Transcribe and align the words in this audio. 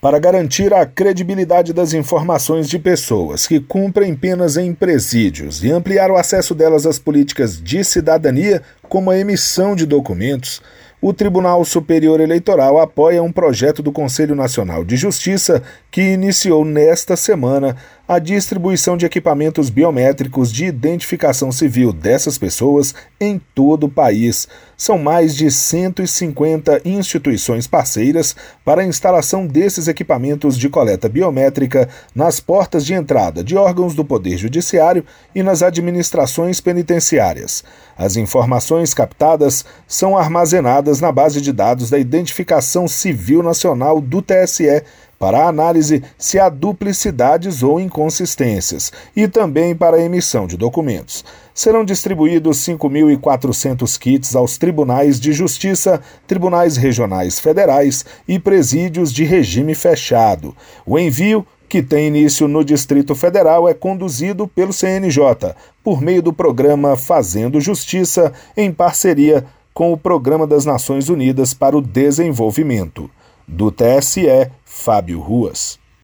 para 0.00 0.18
garantir 0.18 0.72
a 0.72 0.86
credibilidade 0.86 1.72
das 1.72 1.92
informações 1.92 2.68
de 2.68 2.78
pessoas 2.78 3.46
que 3.46 3.58
cumprem 3.58 4.14
penas 4.14 4.56
em 4.56 4.72
presídios 4.72 5.64
e 5.64 5.70
ampliar 5.70 6.10
o 6.10 6.16
acesso 6.16 6.54
delas 6.54 6.86
às 6.86 6.98
políticas 6.98 7.60
de 7.60 7.82
cidadania, 7.82 8.62
como 8.88 9.10
a 9.10 9.18
emissão 9.18 9.76
de 9.76 9.86
documentos, 9.86 10.62
o 11.00 11.12
Tribunal 11.12 11.64
Superior 11.64 12.20
Eleitoral 12.20 12.80
apoia 12.80 13.22
um 13.22 13.30
projeto 13.30 13.82
do 13.82 13.92
Conselho 13.92 14.34
Nacional 14.34 14.84
de 14.84 14.96
Justiça 14.96 15.62
que 15.92 16.02
iniciou 16.02 16.64
nesta 16.64 17.16
semana 17.16 17.76
a 18.08 18.18
distribuição 18.18 18.96
de 18.96 19.04
equipamentos 19.04 19.68
biométricos 19.68 20.50
de 20.50 20.64
identificação 20.64 21.52
civil 21.52 21.92
dessas 21.92 22.38
pessoas 22.38 22.94
em 23.20 23.38
todo 23.54 23.84
o 23.84 23.88
país. 23.90 24.48
São 24.78 24.96
mais 24.96 25.36
de 25.36 25.50
150 25.50 26.80
instituições 26.86 27.66
parceiras 27.66 28.34
para 28.64 28.80
a 28.80 28.86
instalação 28.86 29.46
desses 29.46 29.88
equipamentos 29.88 30.56
de 30.56 30.70
coleta 30.70 31.08
biométrica 31.08 31.88
nas 32.14 32.40
portas 32.40 32.84
de 32.86 32.94
entrada 32.94 33.44
de 33.44 33.56
órgãos 33.56 33.94
do 33.94 34.04
Poder 34.04 34.38
Judiciário 34.38 35.04
e 35.34 35.42
nas 35.42 35.62
administrações 35.62 36.60
penitenciárias. 36.62 37.62
As 37.96 38.16
informações 38.16 38.77
captadas 38.94 39.64
são 39.86 40.16
armazenadas 40.16 41.00
na 41.00 41.12
base 41.12 41.40
de 41.40 41.52
dados 41.52 41.90
da 41.90 41.98
Identificação 41.98 42.86
Civil 42.88 43.42
Nacional 43.42 44.00
do 44.00 44.22
TSE 44.22 44.82
para 45.18 45.48
análise 45.48 46.02
se 46.16 46.38
há 46.38 46.48
duplicidades 46.48 47.62
ou 47.62 47.80
inconsistências 47.80 48.92
e 49.16 49.26
também 49.26 49.74
para 49.74 50.00
emissão 50.00 50.46
de 50.46 50.56
documentos. 50.56 51.24
Serão 51.52 51.84
distribuídos 51.84 52.58
5.400 52.58 53.98
kits 53.98 54.36
aos 54.36 54.56
tribunais 54.56 55.18
de 55.18 55.32
justiça, 55.32 56.00
tribunais 56.26 56.76
regionais 56.76 57.40
federais 57.40 58.04
e 58.28 58.38
presídios 58.38 59.12
de 59.12 59.24
regime 59.24 59.74
fechado. 59.74 60.56
O 60.86 60.96
envio 60.98 61.44
que 61.68 61.82
tem 61.82 62.06
início 62.08 62.48
no 62.48 62.64
Distrito 62.64 63.14
Federal, 63.14 63.68
é 63.68 63.74
conduzido 63.74 64.48
pelo 64.48 64.72
CNJ, 64.72 65.54
por 65.84 66.00
meio 66.00 66.22
do 66.22 66.32
programa 66.32 66.96
Fazendo 66.96 67.60
Justiça, 67.60 68.32
em 68.56 68.72
parceria 68.72 69.44
com 69.74 69.92
o 69.92 69.96
Programa 69.96 70.46
das 70.46 70.64
Nações 70.64 71.08
Unidas 71.08 71.54
para 71.54 71.76
o 71.76 71.82
Desenvolvimento. 71.82 73.08
Do 73.46 73.70
TSE, 73.70 74.50
Fábio 74.64 75.20
Ruas. 75.20 75.78